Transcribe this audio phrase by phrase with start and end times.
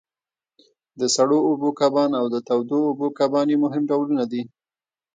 [0.99, 4.41] د سړو اوبو کبان او د تودو اوبو کبان یې مهم ډولونه دي.